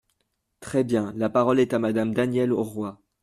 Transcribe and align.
Très 0.61 0.83
bien! 0.83 1.13
La 1.15 1.29
parole 1.29 1.59
est 1.59 1.75
à 1.75 1.77
Madame 1.77 2.15
Danielle 2.15 2.53
Auroi. 2.53 2.99